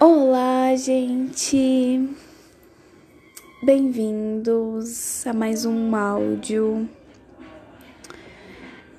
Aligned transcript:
Olá, 0.00 0.76
gente! 0.76 2.08
Bem-vindos 3.60 5.26
a 5.26 5.32
mais 5.32 5.64
um 5.64 5.96
áudio. 5.96 6.88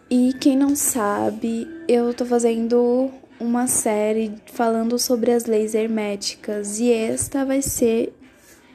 E 0.10 0.34
quem 0.42 0.58
não 0.58 0.76
sabe, 0.76 1.66
eu 1.88 2.14
tô 2.14 2.26
fazendo 2.26 3.10
uma 3.40 3.66
série 3.66 4.34
falando 4.48 5.00
sobre 5.00 5.32
as 5.32 5.46
leis 5.46 5.74
herméticas 5.74 6.82
e 6.82 6.92
esta 6.92 7.46
vai 7.46 7.62
ser 7.62 8.14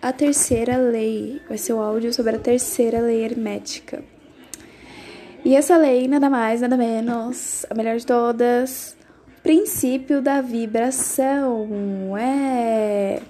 a 0.01 0.11
terceira 0.11 0.79
lei, 0.79 1.43
vai 1.47 1.59
ser 1.59 1.75
o 1.75 1.79
áudio 1.79 2.11
sobre 2.15 2.37
a 2.37 2.39
terceira 2.39 3.01
lei 3.01 3.23
hermética. 3.23 4.03
E 5.45 5.55
essa 5.55 5.77
lei, 5.77 6.09
nada 6.09 6.31
mais, 6.31 6.63
nada 6.63 6.75
menos, 6.79 7.67
a 7.69 7.75
melhor 7.75 7.99
de 7.99 8.07
todas, 8.07 8.97
princípio 9.45 10.23
da 10.23 10.41
vibração. 10.41 12.17
É 12.17 13.21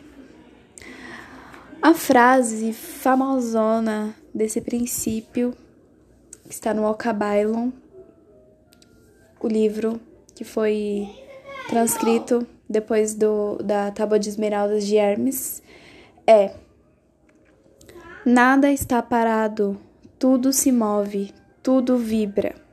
a 1.83 1.93
frase 1.93 2.73
famosona 2.73 4.15
desse 4.33 4.59
princípio 4.63 5.53
que 6.45 6.55
está 6.55 6.73
no 6.73 6.87
Alcabailon, 6.87 7.71
o 9.39 9.47
livro 9.47 10.01
que 10.35 10.45
foi 10.45 11.07
transcrito 11.69 12.47
depois 12.67 13.15
do, 13.15 13.59
da 13.59 13.91
Tábua 13.91 14.19
de 14.19 14.31
Esmeraldas 14.31 14.87
de 14.87 14.97
Hermes, 14.97 15.63
é: 16.27 16.55
Nada 18.25 18.71
está 18.73 19.03
parado, 19.03 19.79
tudo 20.19 20.55
se 20.55 20.73
move, 20.73 21.35
tudo 21.63 21.99
vibra. 21.99 22.64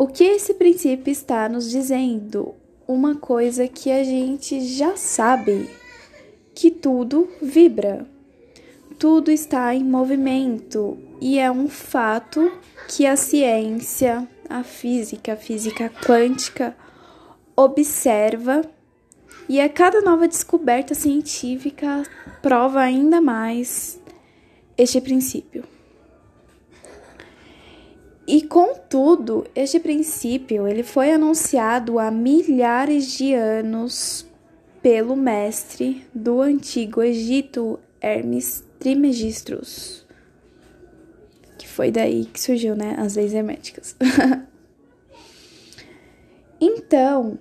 O 0.00 0.06
que 0.06 0.22
esse 0.22 0.54
princípio 0.54 1.10
está 1.10 1.48
nos 1.48 1.68
dizendo? 1.68 2.54
Uma 2.86 3.16
coisa 3.16 3.66
que 3.66 3.90
a 3.90 4.04
gente 4.04 4.60
já 4.60 4.96
sabe: 4.96 5.68
que 6.54 6.70
tudo 6.70 7.28
vibra, 7.42 8.06
tudo 8.96 9.28
está 9.28 9.74
em 9.74 9.82
movimento 9.82 10.96
e 11.20 11.40
é 11.40 11.50
um 11.50 11.68
fato 11.68 12.48
que 12.86 13.06
a 13.06 13.16
ciência, 13.16 14.28
a 14.48 14.62
física, 14.62 15.32
a 15.32 15.36
física 15.36 15.90
quântica 16.06 16.76
observa 17.56 18.62
e 19.48 19.60
a 19.60 19.68
cada 19.68 20.00
nova 20.00 20.28
descoberta 20.28 20.94
científica 20.94 22.04
prova 22.40 22.78
ainda 22.78 23.20
mais 23.20 24.00
este 24.76 25.00
princípio. 25.00 25.64
E 28.28 28.42
contudo, 28.42 29.46
este 29.54 29.80
princípio 29.80 30.68
ele 30.68 30.82
foi 30.82 31.10
anunciado 31.10 31.98
há 31.98 32.10
milhares 32.10 33.16
de 33.16 33.32
anos 33.32 34.26
pelo 34.82 35.16
mestre 35.16 36.06
do 36.14 36.42
antigo 36.42 37.00
Egito, 37.00 37.80
Hermes 37.98 38.62
Trismegistus. 38.78 40.04
Que 41.56 41.66
foi 41.66 41.90
daí 41.90 42.26
que 42.26 42.38
surgiu, 42.38 42.76
né, 42.76 42.96
as 42.98 43.16
leis 43.16 43.32
herméticas. 43.32 43.96
então, 46.60 47.38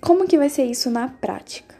como 0.00 0.28
que 0.28 0.38
vai 0.38 0.48
ser 0.48 0.66
isso 0.66 0.92
na 0.92 1.08
prática? 1.08 1.74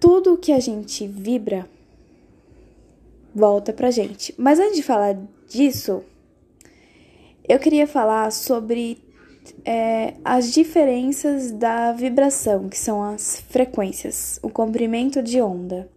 Tudo 0.00 0.36
que 0.36 0.50
a 0.50 0.58
gente 0.58 1.06
vibra 1.06 1.68
volta 3.34 3.72
pra 3.72 3.90
gente. 3.90 4.34
Mas 4.38 4.58
antes 4.58 4.76
de 4.76 4.82
falar 4.82 5.16
disso, 5.48 6.02
eu 7.48 7.58
queria 7.58 7.86
falar 7.86 8.30
sobre 8.30 8.98
é, 9.64 10.14
as 10.24 10.52
diferenças 10.52 11.50
da 11.50 11.92
vibração, 11.92 12.68
que 12.68 12.78
são 12.78 13.02
as 13.02 13.40
frequências, 13.48 14.38
o 14.42 14.48
comprimento 14.48 15.22
de 15.22 15.40
onda. 15.40 15.88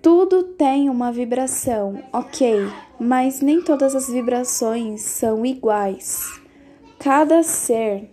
Tudo 0.00 0.42
tem 0.42 0.90
uma 0.90 1.10
vibração, 1.10 2.02
ok, 2.12 2.68
mas 3.00 3.40
nem 3.40 3.62
todas 3.62 3.94
as 3.94 4.08
vibrações 4.08 5.00
são 5.00 5.46
iguais. 5.46 6.40
Cada 6.98 7.42
ser, 7.42 8.10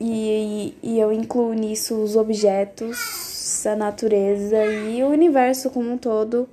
e, 0.00 0.74
e 0.82 0.98
eu 0.98 1.12
incluo 1.12 1.52
nisso 1.52 1.94
os 2.02 2.16
objetos, 2.16 3.66
a 3.66 3.74
natureza 3.74 4.64
e 4.64 5.02
o 5.02 5.08
universo 5.08 5.70
como 5.70 5.90
um 5.92 5.98
todo 5.98 6.48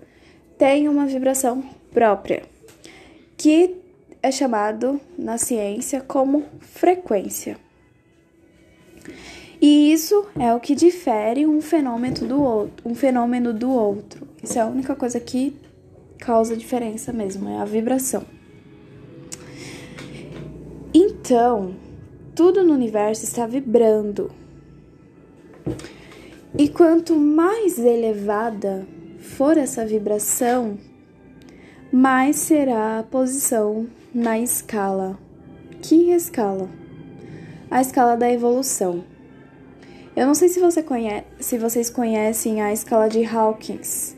tem 0.58 0.88
uma 0.88 1.06
vibração 1.06 1.64
própria, 1.92 2.44
que 3.38 3.76
é 4.22 4.32
chamado 4.32 5.00
na 5.18 5.38
ciência 5.38 6.02
como 6.02 6.46
frequência. 6.62 7.58
E 9.62 9.94
isso 9.94 10.26
é 10.38 10.54
o 10.54 10.60
que 10.60 10.76
difere 10.76 11.46
um 11.46 11.62
fenômeno 11.62 12.28
do 12.28 12.42
outro, 12.42 12.90
um 12.90 12.96
fenômeno 12.96 13.54
do 13.54 13.72
outro. 13.72 14.28
Isso 14.42 14.58
é 14.58 14.62
a 14.62 14.66
única 14.66 14.96
coisa 14.96 15.20
que 15.20 15.56
causa 16.20 16.56
diferença 16.56 17.14
mesmo, 17.14 17.50
é 17.50 17.58
a 17.60 17.66
vibração. 17.66 18.24
Então, 20.94 21.76
tudo 22.36 22.64
no 22.64 22.74
universo 22.74 23.24
está 23.24 23.46
vibrando. 23.46 24.32
E 26.58 26.68
quanto 26.70 27.16
mais 27.16 27.80
elevada 27.80 28.88
for 29.20 29.58
essa 29.58 29.86
vibração, 29.86 30.78
mais 31.92 32.36
será 32.36 33.00
a 33.00 33.04
posição 33.04 33.88
na 34.14 34.40
escala. 34.40 35.18
Que 35.82 36.12
escala? 36.12 36.70
A 37.70 37.82
escala 37.82 38.16
da 38.16 38.32
evolução. 38.32 39.04
Eu 40.16 40.28
não 40.28 40.36
sei 40.36 40.48
se, 40.48 40.60
você 40.60 40.84
conhece, 40.84 41.26
se 41.40 41.58
vocês 41.58 41.90
conhecem 41.90 42.62
a 42.62 42.72
escala 42.72 43.10
de 43.10 43.26
Hawkins. 43.26 44.16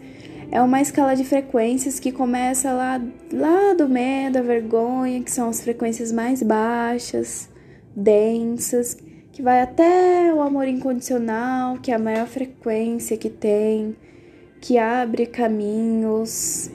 É 0.51 0.61
uma 0.61 0.81
escala 0.81 1.15
de 1.15 1.23
frequências 1.23 1.99
que 1.99 2.11
começa 2.11 2.71
lá, 2.73 3.01
lá 3.31 3.73
do 3.73 3.87
meio 3.87 4.31
da 4.31 4.41
vergonha, 4.41 5.23
que 5.23 5.31
são 5.31 5.49
as 5.49 5.61
frequências 5.61 6.11
mais 6.11 6.43
baixas, 6.43 7.49
densas, 7.95 8.97
que 9.31 9.41
vai 9.41 9.61
até 9.61 10.33
o 10.33 10.41
amor 10.41 10.67
incondicional, 10.67 11.77
que 11.77 11.91
é 11.91 11.95
a 11.95 11.99
maior 11.99 12.27
frequência 12.27 13.17
que 13.17 13.29
tem, 13.29 13.95
que 14.61 14.77
abre 14.77 15.25
caminhos, 15.25 16.69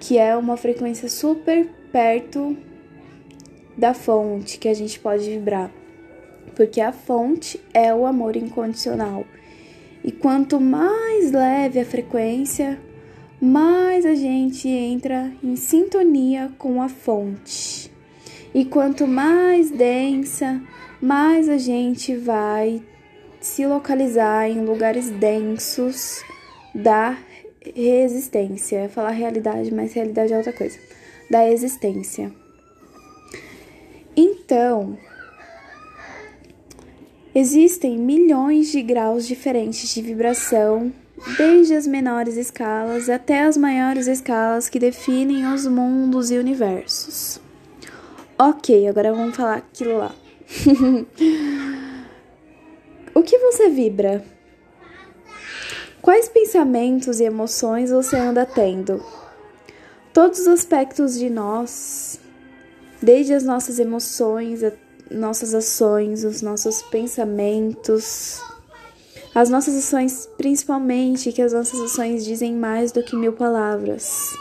que 0.00 0.18
é 0.18 0.36
uma 0.36 0.56
frequência 0.56 1.08
super 1.08 1.68
perto 1.92 2.56
da 3.76 3.94
fonte 3.94 4.58
que 4.58 4.68
a 4.68 4.74
gente 4.74 4.98
pode 4.98 5.28
vibrar. 5.28 5.70
Porque 6.54 6.80
a 6.80 6.92
fonte 6.92 7.60
é 7.72 7.94
o 7.94 8.06
amor 8.06 8.36
incondicional. 8.36 9.24
E 10.04 10.10
quanto 10.10 10.60
mais 10.60 11.30
leve 11.30 11.78
a 11.78 11.84
frequência, 11.84 12.78
mais 13.40 14.04
a 14.04 14.14
gente 14.14 14.68
entra 14.68 15.32
em 15.42 15.56
sintonia 15.56 16.50
com 16.58 16.82
a 16.82 16.88
fonte. 16.88 17.91
E 18.54 18.64
quanto 18.64 19.06
mais 19.06 19.70
densa, 19.70 20.60
mais 21.00 21.48
a 21.48 21.56
gente 21.56 22.14
vai 22.14 22.82
se 23.40 23.66
localizar 23.66 24.48
em 24.48 24.64
lugares 24.64 25.10
densos 25.10 26.22
da 26.74 27.18
resistência. 27.74 28.76
Eu 28.76 28.82
ia 28.82 28.88
falar 28.88 29.10
realidade, 29.10 29.72
mas 29.74 29.92
realidade 29.92 30.32
é 30.32 30.36
outra 30.36 30.52
coisa. 30.52 30.78
Da 31.30 31.48
existência. 31.48 32.32
Então, 34.14 34.98
existem 37.34 37.98
milhões 37.98 38.70
de 38.70 38.82
graus 38.82 39.26
diferentes 39.26 39.92
de 39.94 40.02
vibração, 40.02 40.92
desde 41.36 41.74
as 41.74 41.86
menores 41.86 42.36
escalas 42.36 43.08
até 43.08 43.44
as 43.44 43.56
maiores 43.56 44.06
escalas 44.06 44.68
que 44.68 44.78
definem 44.78 45.46
os 45.46 45.66
mundos 45.66 46.30
e 46.30 46.36
universos. 46.36 47.41
Ok, 48.44 48.88
agora 48.88 49.12
vamos 49.12 49.36
falar 49.36 49.58
aquilo 49.58 49.98
lá. 49.98 50.10
o 53.14 53.22
que 53.22 53.38
você 53.38 53.68
vibra? 53.68 54.24
Quais 56.00 56.28
pensamentos 56.28 57.20
e 57.20 57.24
emoções 57.24 57.92
você 57.92 58.16
anda 58.16 58.44
tendo? 58.44 59.00
Todos 60.12 60.40
os 60.40 60.48
aspectos 60.48 61.16
de 61.16 61.30
nós, 61.30 62.18
desde 63.00 63.32
as 63.32 63.44
nossas 63.44 63.78
emoções, 63.78 64.58
nossas 65.08 65.54
ações, 65.54 66.24
os 66.24 66.42
nossos 66.42 66.82
pensamentos, 66.82 68.42
as 69.32 69.50
nossas 69.50 69.76
ações, 69.76 70.28
principalmente, 70.36 71.30
que 71.30 71.42
as 71.42 71.52
nossas 71.52 71.78
ações 71.78 72.24
dizem 72.24 72.56
mais 72.56 72.90
do 72.90 73.04
que 73.04 73.14
mil 73.14 73.34
palavras. 73.34 74.36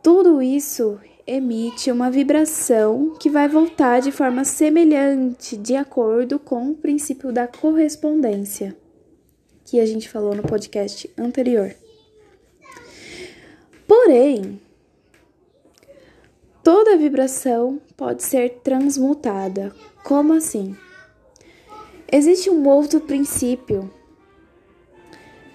Tudo 0.00 0.40
isso 0.40 1.00
emite 1.26 1.90
uma 1.90 2.10
vibração 2.10 3.14
que 3.18 3.30
vai 3.30 3.48
voltar 3.48 4.00
de 4.00 4.12
forma 4.12 4.44
semelhante, 4.44 5.56
de 5.56 5.74
acordo 5.74 6.38
com 6.38 6.70
o 6.70 6.74
princípio 6.74 7.32
da 7.32 7.46
correspondência, 7.46 8.76
que 9.64 9.80
a 9.80 9.86
gente 9.86 10.08
falou 10.08 10.34
no 10.34 10.42
podcast 10.42 11.10
anterior. 11.16 11.74
Porém, 13.86 14.60
toda 16.62 16.96
vibração 16.96 17.80
pode 17.96 18.22
ser 18.22 18.60
transmutada. 18.62 19.74
Como 20.02 20.34
assim? 20.34 20.76
Existe 22.10 22.50
um 22.50 22.68
outro 22.68 23.00
princípio 23.00 23.90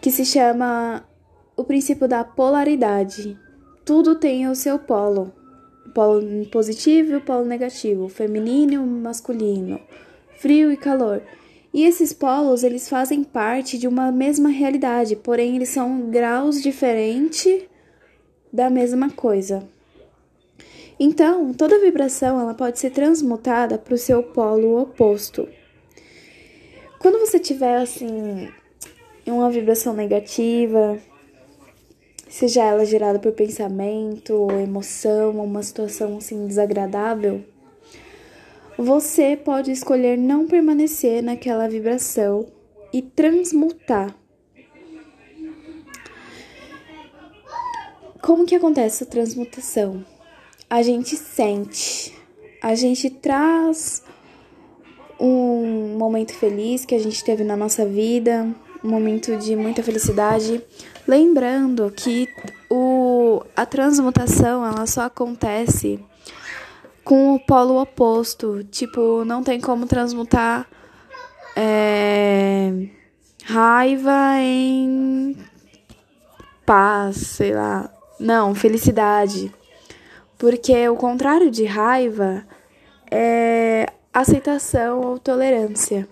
que 0.02 0.12
se 0.12 0.26
chama 0.26 1.08
o 1.56 1.64
princípio 1.64 2.08
da 2.08 2.24
polaridade. 2.24 3.38
Tudo 3.86 4.16
tem 4.16 4.48
o 4.48 4.56
seu 4.56 4.80
polo. 4.80 5.39
Polo 5.94 6.46
positivo 6.48 7.12
e 7.12 7.16
o 7.16 7.22
polo 7.22 7.46
negativo, 7.46 8.08
feminino 8.08 8.74
e 8.74 8.78
masculino, 8.78 9.80
frio 10.38 10.72
e 10.72 10.78
calor. 10.78 11.22
E 11.74 11.86
esses 11.86 12.14
polos, 12.14 12.64
eles 12.64 12.90
fazem 12.90 13.24
parte 13.24 13.78
de 13.78 13.88
uma 13.88 14.12
mesma 14.12 14.50
realidade, 14.50 15.16
porém 15.16 15.56
eles 15.56 15.70
são 15.70 16.10
graus 16.10 16.62
diferentes 16.62 17.64
da 18.52 18.70
mesma 18.70 19.10
coisa. 19.10 19.68
Então, 21.00 21.54
toda 21.54 21.80
vibração 21.80 22.40
ela 22.40 22.54
pode 22.54 22.80
ser 22.80 22.90
transmutada 22.90 23.78
para 23.78 23.94
o 23.94 23.98
seu 23.98 24.22
polo 24.22 24.82
oposto. 24.82 25.48
Quando 27.00 27.20
você 27.20 27.40
tiver 27.40 27.78
assim 27.78 28.50
uma 29.26 29.50
vibração 29.50 29.94
negativa, 29.94 31.00
seja 32.30 32.64
ela 32.64 32.86
gerada 32.86 33.18
por 33.18 33.32
pensamento, 33.32 34.48
emoção, 34.52 35.32
uma 35.32 35.64
situação 35.64 36.18
assim 36.18 36.46
desagradável, 36.46 37.44
você 38.78 39.36
pode 39.36 39.72
escolher 39.72 40.18
não 40.18 40.48
permanecer 40.48 41.24
naquela 41.24 41.68
vibração 41.68 42.46
e 42.94 43.02
transmutar. 43.02 44.16
Como 48.22 48.46
que 48.46 48.56
acontece 48.56 49.04
a 49.04 49.08
transmutação? 49.08 50.06
A 50.70 50.84
gente 50.84 51.18
sente, 51.18 52.14
a 52.62 52.76
gente 52.76 53.10
traz 53.10 54.04
um 55.20 55.98
momento 55.98 56.34
feliz 56.34 56.86
que 56.86 56.94
a 56.94 57.00
gente 57.00 57.24
teve 57.24 57.44
na 57.44 57.58
nossa 57.58 57.86
vida, 57.86 58.48
um 58.84 58.90
momento 58.90 59.36
de 59.38 59.56
muita 59.56 59.84
felicidade, 59.84 60.64
lembrando 61.08 61.92
que 61.92 62.28
o, 62.70 63.44
a 63.56 63.66
transmutação 63.66 64.66
ela 64.66 64.86
só 64.86 65.02
acontece 65.02 66.00
com 67.04 67.36
o 67.36 67.40
polo 67.40 67.82
oposto, 67.82 68.64
tipo, 68.66 69.26
não 69.26 69.44
tem 69.44 69.60
como 69.60 69.86
transmutar 69.86 70.68
é, 71.56 72.72
raiva 73.44 74.38
em 74.40 75.36
paz, 76.66 77.18
sei 77.18 77.54
lá. 77.54 77.90
Não, 78.20 78.54
felicidade. 78.54 79.52
Porque 80.38 80.88
o 80.88 80.96
contrário 80.96 81.50
de 81.50 81.66
raiva 81.66 82.46
é 83.10 83.88
aceitação 84.14 85.02
ou 85.02 85.18
tolerância. 85.20 86.08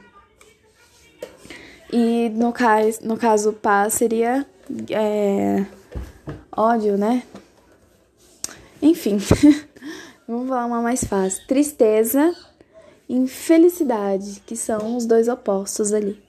E 1.92 2.30
no 2.30 2.52
caso, 2.52 3.00
no 3.04 3.18
caso 3.18 3.54
paz 3.54 3.94
seria 3.94 4.46
é, 4.90 5.66
ódio, 6.56 6.98
né? 6.98 7.24
Enfim, 8.82 9.18
vamos 10.28 10.50
falar 10.50 10.66
uma 10.66 10.82
mais 10.82 11.04
fácil. 11.04 11.46
Tristeza 11.48 12.36
e 13.08 13.16
infelicidade, 13.16 14.42
que 14.46 14.56
são 14.56 14.98
os 14.98 15.06
dois 15.06 15.28
opostos 15.28 15.94
ali. 15.94 16.22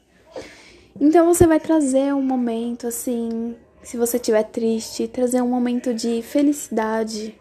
Então 1.00 1.26
você 1.26 1.46
vai 1.46 1.60
trazer 1.60 2.14
um 2.14 2.22
momento 2.22 2.86
assim, 2.86 3.56
se 3.82 3.96
você 3.96 4.16
estiver 4.16 4.44
triste, 4.44 5.08
trazer 5.08 5.42
um 5.42 5.48
momento 5.48 5.92
de 5.92 6.22
felicidade 6.22 7.38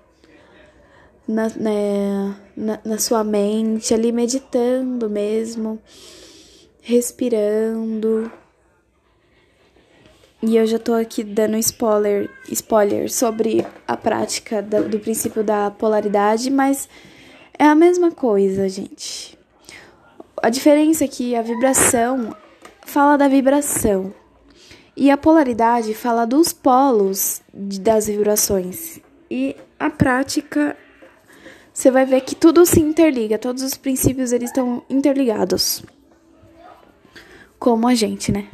na, 1.27 1.49
né, 1.49 2.35
na, 2.55 2.79
na 2.83 2.97
sua 2.97 3.23
mente, 3.23 3.93
ali 3.93 4.11
meditando 4.11 5.09
mesmo 5.09 5.79
respirando. 6.87 8.31
E 10.41 10.55
eu 10.55 10.65
já 10.65 10.79
tô 10.79 10.93
aqui 10.93 11.21
dando 11.21 11.57
spoiler, 11.57 12.29
spoiler 12.49 13.11
sobre 13.11 13.65
a 13.85 13.97
prática 13.97 14.61
do, 14.61 14.87
do 14.87 14.99
princípio 14.99 15.43
da 15.43 15.69
polaridade, 15.69 16.49
mas 16.49 16.87
é 17.59 17.65
a 17.65 17.75
mesma 17.75 18.11
coisa, 18.11 18.69
gente. 18.69 19.37
A 20.41 20.49
diferença 20.49 21.03
é 21.03 21.09
que 21.09 21.35
a 21.35 21.41
vibração 21.41 22.33
fala 22.85 23.17
da 23.17 23.27
vibração 23.27 24.13
e 24.95 25.11
a 25.11 25.17
polaridade 25.17 25.93
fala 25.93 26.23
dos 26.23 26.53
polos 26.53 27.41
das 27.53 28.07
vibrações. 28.07 29.01
E 29.29 29.57
a 29.77 29.89
prática 29.89 30.77
você 31.73 31.91
vai 31.91 32.05
ver 32.05 32.21
que 32.21 32.33
tudo 32.33 32.65
se 32.65 32.79
interliga, 32.79 33.37
todos 33.37 33.61
os 33.61 33.75
princípios 33.75 34.31
eles 34.31 34.51
estão 34.51 34.81
interligados 34.89 35.83
como 37.59 37.87
a 37.87 37.95
gente, 37.95 38.31
né? 38.31 38.47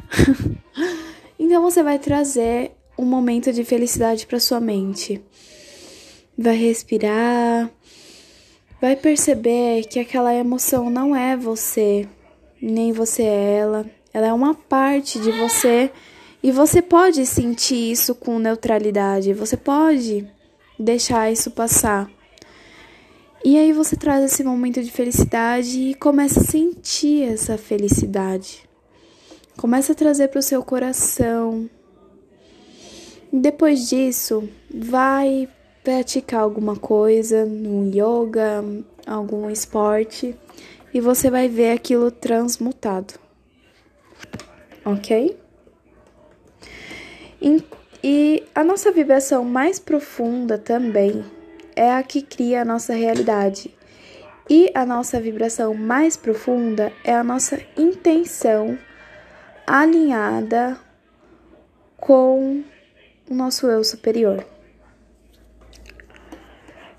então 1.38 1.62
você 1.62 1.82
vai 1.82 1.98
trazer 1.98 2.72
um 2.98 3.04
momento 3.04 3.52
de 3.52 3.64
felicidade 3.64 4.26
para 4.26 4.40
sua 4.40 4.60
mente. 4.60 5.20
Vai 6.36 6.56
respirar, 6.56 7.70
vai 8.80 8.96
perceber 8.96 9.84
que 9.84 10.00
aquela 10.00 10.34
emoção 10.34 10.90
não 10.90 11.14
é 11.14 11.36
você, 11.36 12.08
nem 12.60 12.92
você 12.92 13.22
é 13.22 13.58
ela. 13.58 13.86
Ela 14.12 14.28
é 14.28 14.32
uma 14.32 14.54
parte 14.54 15.18
de 15.18 15.30
você 15.32 15.90
e 16.42 16.52
você 16.52 16.80
pode 16.80 17.24
sentir 17.26 17.90
isso 17.90 18.14
com 18.14 18.38
neutralidade. 18.38 19.32
Você 19.32 19.56
pode 19.56 20.26
deixar 20.78 21.32
isso 21.32 21.50
passar. 21.50 22.10
E 23.44 23.58
aí 23.58 23.72
você 23.72 23.96
traz 23.96 24.24
esse 24.24 24.42
momento 24.42 24.82
de 24.82 24.90
felicidade 24.90 25.90
e 25.90 25.94
começa 25.94 26.40
a 26.40 26.44
sentir 26.44 27.24
essa 27.24 27.58
felicidade. 27.58 28.68
Começa 29.56 29.92
a 29.92 29.94
trazer 29.94 30.28
para 30.28 30.40
o 30.40 30.42
seu 30.42 30.62
coração. 30.62 31.68
Depois 33.32 33.88
disso, 33.88 34.48
vai 34.72 35.48
praticar 35.82 36.40
alguma 36.40 36.76
coisa, 36.76 37.44
um 37.44 37.88
yoga, 37.88 38.64
algum 39.06 39.50
esporte, 39.50 40.36
e 40.92 41.00
você 41.00 41.30
vai 41.30 41.48
ver 41.48 41.72
aquilo 41.72 42.10
transmutado. 42.10 43.14
Ok? 44.84 45.38
E 48.02 48.42
a 48.54 48.62
nossa 48.62 48.92
vibração 48.92 49.44
mais 49.44 49.78
profunda 49.78 50.58
também 50.58 51.24
é 51.74 51.92
a 51.92 52.02
que 52.02 52.22
cria 52.22 52.62
a 52.62 52.64
nossa 52.64 52.92
realidade. 52.92 53.74
E 54.48 54.70
a 54.74 54.84
nossa 54.84 55.18
vibração 55.20 55.74
mais 55.74 56.16
profunda 56.16 56.92
é 57.02 57.14
a 57.14 57.24
nossa 57.24 57.60
intenção 57.76 58.78
alinhada 59.66 60.78
com 61.96 62.62
o 63.28 63.34
nosso 63.34 63.66
eu 63.66 63.82
superior. 63.82 64.44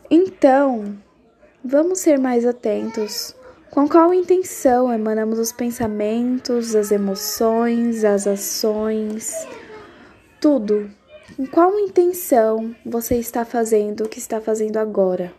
Então, 0.10 0.98
vamos 1.64 2.00
ser 2.00 2.20
mais 2.20 2.46
atentos 2.46 3.36
com 3.76 3.90
qual 3.90 4.14
intenção 4.14 4.94
emanamos 4.94 5.38
os 5.38 5.52
pensamentos, 5.52 6.76
as 6.76 6.92
emoções, 6.92 8.06
as 8.06 8.26
ações, 8.26 9.46
tudo. 10.40 10.90
Com 11.36 11.46
qual 11.46 11.78
intenção 11.78 12.74
você 12.86 13.18
está 13.18 13.44
fazendo 13.44 14.06
o 14.06 14.10
que 14.10 14.18
está 14.20 14.40
fazendo 14.40 14.78
agora? 14.78 15.34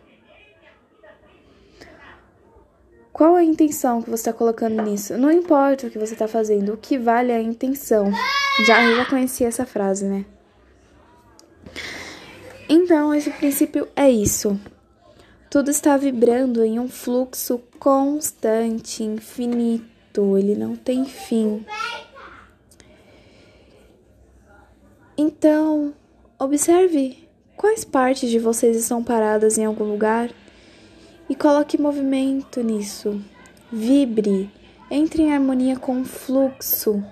Qual 3.17 3.33
a 3.33 3.43
intenção 3.43 3.99
que 3.99 4.11
você 4.11 4.29
está 4.29 4.31
colocando 4.31 4.79
nisso? 4.83 5.17
Não 5.17 5.31
importa 5.31 5.87
o 5.87 5.89
que 5.89 5.97
você 5.97 6.13
está 6.13 6.27
fazendo, 6.27 6.73
o 6.73 6.77
que 6.77 6.99
vale 6.99 7.31
é 7.31 7.37
a 7.37 7.41
intenção. 7.41 8.11
Já, 8.67 8.83
eu 8.83 8.95
já 8.95 9.05
conheci 9.05 9.43
essa 9.43 9.65
frase, 9.65 10.05
né? 10.05 10.23
Então, 12.69 13.15
esse 13.15 13.31
princípio 13.31 13.87
é 13.95 14.07
isso. 14.07 14.59
Tudo 15.49 15.71
está 15.71 15.97
vibrando 15.97 16.63
em 16.63 16.79
um 16.79 16.87
fluxo 16.87 17.59
constante, 17.79 19.03
infinito, 19.03 20.37
ele 20.37 20.53
não 20.53 20.75
tem 20.75 21.03
fim. 21.03 21.65
Então, 25.17 25.91
observe 26.37 27.27
quais 27.55 27.83
partes 27.83 28.29
de 28.29 28.37
vocês 28.37 28.77
estão 28.77 29.03
paradas 29.03 29.57
em 29.57 29.65
algum 29.65 29.85
lugar 29.85 30.29
e 31.29 31.35
coloque 31.35 31.79
movimento 31.79 32.61
nisso. 32.61 33.21
Vibre, 33.71 34.49
entre 34.89 35.23
em 35.23 35.33
harmonia 35.33 35.77
com 35.77 36.01
o 36.01 36.05
fluxo. 36.05 37.03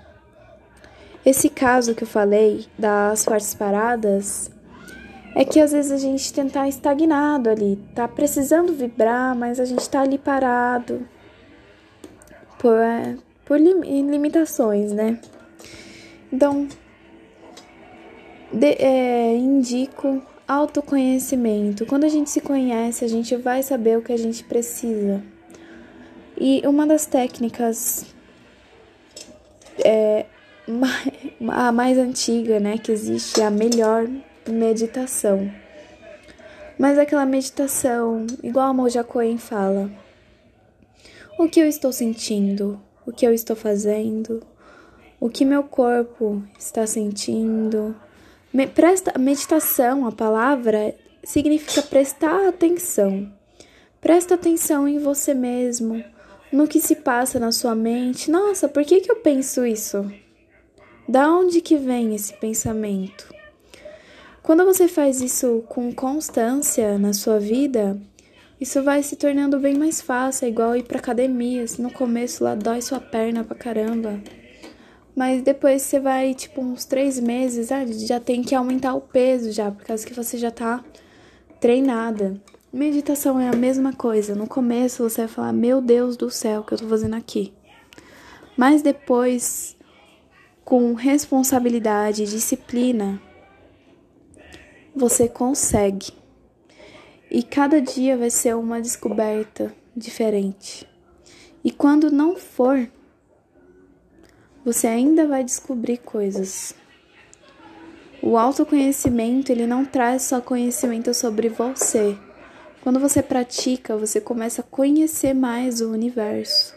Esse 1.26 1.50
caso 1.50 1.96
que 1.96 2.04
eu 2.04 2.08
falei 2.08 2.66
das 2.78 3.26
partes 3.26 3.54
paradas 3.54 4.52
é 5.36 5.44
que 5.44 5.60
às 5.60 5.72
vezes 5.74 5.92
a 5.92 5.98
gente 5.98 6.32
tenta 6.32 6.68
estagnado 6.68 7.50
ali, 7.50 7.78
tá 7.94 8.08
precisando 8.08 8.74
vibrar, 8.74 9.36
mas 9.36 9.60
a 9.60 9.66
gente 9.66 9.90
tá 9.90 10.02
ali 10.02 10.18
parado 10.18 11.06
por, 12.58 12.78
por 13.44 13.60
limitações, 13.60 14.94
né? 14.94 15.20
Então, 16.32 16.68
de, 18.52 18.76
é, 18.80 19.36
indico 19.36 20.22
autoconhecimento. 20.48 21.86
Quando 21.86 22.04
a 22.04 22.10
gente 22.10 22.30
se 22.30 22.42
conhece, 22.42 23.04
a 23.04 23.08
gente 23.08 23.36
vai 23.36 23.64
saber 23.64 23.98
o 23.98 24.02
que 24.02 24.14
a 24.14 24.18
gente 24.18 24.44
precisa. 24.44 25.24
E 26.38 26.62
uma 26.66 26.86
das 26.86 27.06
técnicas 27.06 28.06
é, 29.84 30.26
a 31.50 31.72
mais 31.72 31.98
antiga, 31.98 32.60
né, 32.60 32.78
que 32.78 32.92
existe, 32.92 33.42
é 33.42 33.46
a 33.46 33.52
melhor 33.52 34.08
meditação. 34.48 35.52
Mas 36.78 36.98
aquela 36.98 37.26
meditação, 37.26 38.26
igual 38.44 38.70
a 38.70 38.74
Moja 38.74 39.06
fala, 39.38 39.90
o 41.40 41.48
que 41.48 41.60
eu 41.60 41.68
estou 41.68 41.92
sentindo, 41.92 42.80
o 43.06 43.12
que 43.12 43.26
eu 43.26 43.34
estou 43.34 43.56
fazendo, 43.56 44.42
o 45.20 45.30
que 45.30 45.46
meu 45.46 45.64
corpo 45.64 46.44
está 46.60 46.86
sentindo. 46.86 47.96
Presta 48.74 49.20
meditação, 49.20 50.08
a 50.08 50.12
palavra 50.12 50.96
significa 51.24 51.82
prestar 51.82 52.48
atenção. 52.48 53.30
Presta 54.00 54.36
atenção 54.36 54.88
em 54.88 54.98
você 54.98 55.34
mesmo, 55.34 56.02
no 56.52 56.68
que 56.68 56.80
se 56.80 56.96
passa 56.96 57.38
na 57.38 57.52
sua 57.52 57.76
mente. 57.76 58.32
Nossa, 58.32 58.70
por 58.70 58.86
que 58.86 59.02
que 59.02 59.12
eu 59.12 59.18
penso 59.18 59.66
isso? 59.66 60.10
Da 61.08 61.30
onde 61.30 61.60
que 61.60 61.76
vem 61.76 62.16
esse 62.16 62.34
pensamento? 62.34 63.34
Quando 64.42 64.64
você 64.64 64.88
faz 64.88 65.22
isso 65.22 65.64
com 65.68 65.94
constância 65.94 66.98
na 66.98 67.14
sua 67.14 67.40
vida, 67.40 68.00
isso 68.62 68.82
vai 68.84 69.04
se 69.04 69.18
tornando 69.18 69.60
bem 69.60 69.76
mais 69.76 70.00
fácil, 70.00 70.46
é 70.46 70.50
igual 70.50 70.78
ir 70.78 70.84
pra 70.84 71.00
academia. 71.00 71.66
No 71.78 71.92
começo 71.92 72.44
lá 72.44 72.56
dói 72.56 72.82
sua 72.82 73.02
perna 73.02 73.44
pra 73.44 73.56
caramba. 73.56 74.22
Mas 75.16 75.42
depois 75.42 75.82
você 75.82 76.00
vai, 76.00 76.34
tipo, 76.34 76.62
uns 76.62 76.84
três 76.84 77.20
meses, 77.20 77.72
ah, 77.72 77.86
já 77.86 78.20
tem 78.20 78.44
que 78.44 78.54
aumentar 78.54 78.94
o 78.94 79.02
peso 79.02 79.52
já, 79.52 79.72
por 79.72 79.86
causa 79.86 80.06
que 80.06 80.14
você 80.14 80.38
já 80.38 80.52
tá 80.52 80.84
treinada. 81.60 82.40
Meditação 82.72 83.40
é 83.40 83.48
a 83.48 83.56
mesma 83.56 83.94
coisa. 83.94 84.36
No 84.36 84.46
começo 84.46 85.10
você 85.10 85.22
vai 85.22 85.28
falar, 85.30 85.54
meu 85.54 85.80
Deus 85.80 86.18
do 86.18 86.30
céu, 86.30 86.60
o 86.60 86.64
que 86.66 86.74
eu 86.74 86.78
tô 86.78 86.88
fazendo 86.90 87.16
aqui? 87.16 87.54
Mas 88.58 88.82
depois, 88.82 89.78
com 90.66 90.94
responsabilidade 90.94 92.24
e 92.24 92.28
disciplina, 92.28 93.22
você 94.94 95.30
consegue. 95.30 96.12
E 97.32 97.42
cada 97.42 97.82
dia 97.82 98.18
vai 98.18 98.30
ser 98.30 98.56
uma 98.56 98.82
descoberta 98.82 99.74
diferente. 99.96 100.88
E 101.64 101.72
quando 101.72 102.12
não 102.12 102.36
for, 102.36 102.90
você 104.66 104.88
ainda 104.88 105.28
vai 105.28 105.44
descobrir 105.44 106.00
coisas. 106.00 106.74
O 108.20 108.36
autoconhecimento, 108.36 109.52
ele 109.52 109.68
não 109.68 109.86
traz 109.86 110.24
só 110.24 110.42
conhecimento 110.42 111.14
sobre 111.14 111.48
você. 111.48 112.18
Quando 112.82 113.00
você 113.00 113.22
pratica, 113.22 113.96
você 113.96 114.20
começa 114.20 114.62
a 114.62 114.64
conhecer 114.64 115.36
mais 115.36 115.82
o 115.82 115.92
universo, 115.92 116.74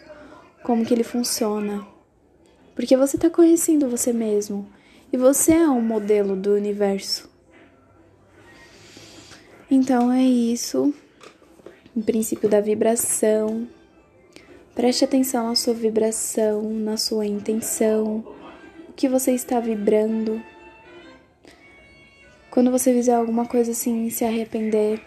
como 0.63 0.85
que 0.85 0.93
ele 0.93 1.03
funciona. 1.03 1.83
Porque 2.75 2.95
você 2.95 3.15
está 3.15 3.29
conhecendo 3.29 3.89
você 3.89 4.13
mesmo 4.13 4.67
e 5.11 5.17
você 5.17 5.53
é 5.53 5.67
um 5.67 5.81
modelo 5.81 6.35
do 6.35 6.53
universo. 6.53 7.27
Então 9.69 10.11
é 10.11 10.23
isso. 10.23 10.93
O 11.95 12.01
princípio 12.03 12.47
da 12.47 12.61
vibração. 12.61 13.67
Preste 14.79 15.03
atenção 15.03 15.49
na 15.49 15.55
sua 15.55 15.73
vibração, 15.73 16.61
na 16.61 16.95
sua 16.95 17.25
intenção, 17.25 18.23
o 18.87 18.93
que 18.93 19.09
você 19.09 19.33
está 19.33 19.59
vibrando. 19.59 20.41
Quando 22.49 22.71
você 22.71 22.93
fizer 22.93 23.13
alguma 23.13 23.45
coisa 23.45 23.73
assim, 23.73 24.09
se 24.09 24.23
arrepender, 24.23 25.01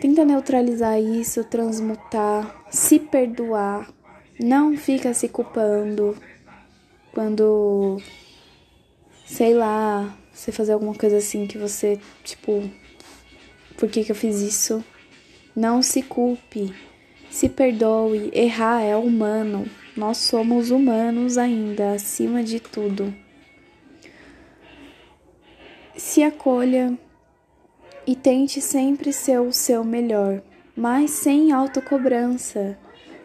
tenta 0.00 0.24
neutralizar 0.24 0.98
isso, 0.98 1.44
transmutar, 1.44 2.64
se 2.70 2.98
perdoar. 2.98 3.92
Não 4.40 4.74
fica 4.74 5.12
se 5.12 5.28
culpando 5.28 6.16
quando, 7.12 7.98
sei 9.26 9.52
lá, 9.52 10.16
você 10.32 10.50
fazer 10.50 10.72
alguma 10.72 10.94
coisa 10.94 11.18
assim 11.18 11.46
que 11.46 11.58
você, 11.58 12.00
tipo, 12.24 12.70
por 13.76 13.90
que, 13.90 14.02
que 14.02 14.12
eu 14.12 14.16
fiz 14.16 14.40
isso? 14.40 14.82
Não 15.54 15.82
se 15.82 16.00
culpe, 16.00 16.74
se 17.32 17.48
perdoe. 17.48 18.30
Errar 18.32 18.82
é 18.82 18.94
humano. 18.94 19.66
Nós 19.96 20.18
somos 20.18 20.70
humanos 20.70 21.38
ainda, 21.38 21.92
acima 21.92 22.44
de 22.44 22.60
tudo. 22.60 23.12
Se 25.96 26.22
acolha 26.22 26.96
e 28.06 28.14
tente 28.14 28.60
sempre 28.60 29.12
ser 29.12 29.40
o 29.40 29.52
seu 29.52 29.82
melhor, 29.82 30.42
mas 30.76 31.10
sem 31.10 31.52
autocobrança. 31.52 32.78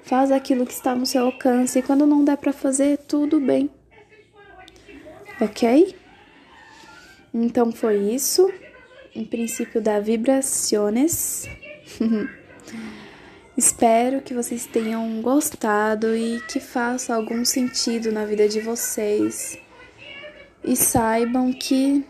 Faz 0.03 0.31
aquilo 0.31 0.65
que 0.65 0.73
está 0.73 0.95
no 0.95 1.05
seu 1.05 1.25
alcance 1.25 1.79
e 1.79 1.81
quando 1.81 2.07
não 2.07 2.23
der 2.23 2.37
para 2.37 2.53
fazer, 2.53 2.97
tudo 2.99 3.41
bem. 3.41 3.69
Ok? 5.41 5.95
Então 7.33 7.71
foi 7.71 8.13
isso. 8.13 8.49
Em 9.13 9.25
princípio 9.25 9.81
da 9.81 9.99
vibrações. 9.99 11.45
Espero 13.57 14.21
que 14.21 14.35
vocês 14.35 14.67
tenham 14.67 15.21
gostado 15.21 16.15
e 16.15 16.39
que 16.41 16.59
faça 16.59 17.15
algum 17.15 17.43
sentido 17.43 18.11
na 18.11 18.23
vida 18.23 18.47
de 18.47 18.61
vocês. 18.61 19.57
E 20.63 20.75
saibam 20.75 21.51
que 21.51 22.05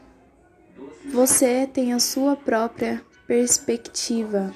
você 1.05 1.65
tem 1.65 1.93
a 1.93 1.99
sua 1.99 2.35
própria 2.35 3.01
perspectiva. 3.25 4.53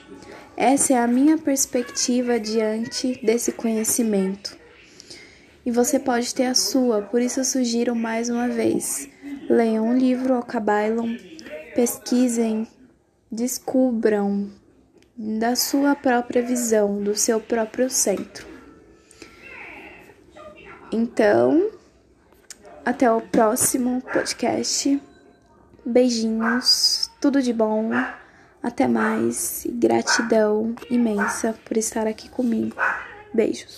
Essa 0.57 0.93
é 0.93 0.98
a 0.98 1.07
minha 1.07 1.38
perspectiva 1.38 2.38
diante 2.38 3.19
desse 3.25 3.53
conhecimento. 3.53 4.57
E 5.65 5.71
você 5.71 5.98
pode 5.98 6.36
ter 6.36 6.48
a 6.48 6.55
sua, 6.55 7.03
por 7.03 7.21
isso 7.21 7.39
eu 7.39 7.45
sugiro 7.45 7.95
mais 7.95 8.29
uma 8.29 8.48
vez 8.48 9.07
Leiam 9.51 9.86
um 9.86 9.98
livro 9.98 10.39
Ocabailon, 10.39 11.17
pesquisem, 11.75 12.65
descubram 13.29 14.50
da 15.24 15.56
sua 15.56 15.96
própria 15.96 16.42
visão, 16.42 17.00
do 17.04 17.16
seu 17.16 17.40
próprio 17.40 17.92
centro. 17.92 18.48
Então, 20.92 21.70
até 22.84 23.10
o 23.12 23.22
próximo 23.22 24.01
podcast. 24.01 25.00
Beijinhos, 25.86 27.12
tudo 27.22 27.40
de 27.40 27.54
bom. 27.54 27.92
Até 28.63 28.88
mais 28.88 29.66
gratidão 29.70 30.75
imensa 30.90 31.56
por 31.66 31.78
estar 31.78 32.08
aqui 32.08 32.28
comigo. 32.28 32.75
Beijos. 33.32 33.70